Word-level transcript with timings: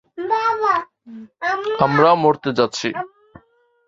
আমরা 1.85 2.09
মরতে 2.23 2.49
যাচ্ছি। 2.59 2.87